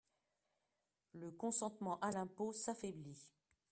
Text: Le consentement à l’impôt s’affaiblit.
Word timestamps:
Le 1.13 1.29
consentement 1.29 1.99
à 1.99 2.09
l’impôt 2.09 2.53
s’affaiblit. 2.53 3.19